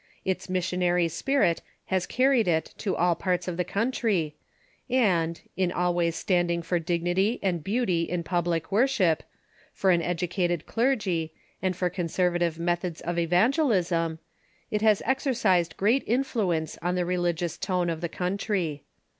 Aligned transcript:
Its 0.25 0.49
missionary 0.49 1.07
spirit 1.07 1.61
has 1.85 2.07
carried 2.07 2.47
it 2.47 2.73
to 2.79 2.95
all 2.95 3.13
parts 3.13 3.47
of 3.47 3.55
the 3.55 3.63
country, 3.63 4.35
and, 4.89 5.41
in 5.55 5.71
always 5.71 6.15
standing 6.15 6.63
for 6.63 6.79
dignity 6.79 7.39
and 7.43 7.63
beauty 7.63 8.01
in 8.01 8.23
public 8.23 8.71
worship, 8.71 9.21
for 9.71 9.91
an 9.91 10.01
educated 10.01 10.65
clergy, 10.65 11.35
and 11.61 11.75
for 11.75 11.87
conservative 11.87 12.57
methods 12.57 13.01
of 13.01 13.19
evan 13.19 13.51
gelism, 13.51 14.17
it 14.71 14.81
has 14.81 15.03
exercised 15.05 15.77
great 15.77 16.03
influence 16.07 16.79
on 16.81 16.95
the 16.95 17.05
religious 17.05 17.55
tone 17.55 17.87
of 17.87 18.01
the 18.01 18.09
country. 18.09 18.83